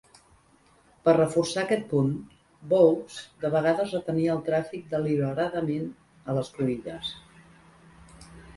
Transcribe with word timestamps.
Per 1.07 1.13
reforçar 1.17 1.59
aquest 1.63 1.83
punt, 1.91 2.09
Boaks 2.71 3.19
de 3.45 3.51
vegades 3.57 3.93
retenia 3.97 4.33
el 4.39 4.43
tràfic 4.49 4.89
deliberadament 4.97 5.87
a 6.33 6.39
les 6.41 6.53
cruïlles. 6.59 7.15